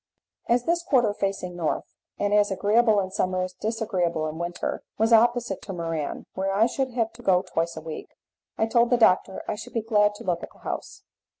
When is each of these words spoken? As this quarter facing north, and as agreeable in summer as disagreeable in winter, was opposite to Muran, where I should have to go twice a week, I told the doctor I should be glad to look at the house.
As 0.49 0.63
this 0.63 0.81
quarter 0.81 1.13
facing 1.13 1.55
north, 1.55 1.93
and 2.17 2.33
as 2.33 2.49
agreeable 2.49 2.99
in 2.99 3.11
summer 3.11 3.43
as 3.43 3.53
disagreeable 3.53 4.25
in 4.25 4.39
winter, 4.39 4.81
was 4.97 5.13
opposite 5.13 5.61
to 5.61 5.73
Muran, 5.73 6.25
where 6.33 6.51
I 6.51 6.65
should 6.65 6.93
have 6.93 7.13
to 7.13 7.21
go 7.21 7.43
twice 7.43 7.77
a 7.77 7.81
week, 7.81 8.07
I 8.57 8.65
told 8.65 8.89
the 8.89 8.97
doctor 8.97 9.43
I 9.47 9.53
should 9.53 9.73
be 9.73 9.81
glad 9.83 10.15
to 10.15 10.23
look 10.23 10.41
at 10.41 10.49
the 10.53 10.57
house. 10.57 11.03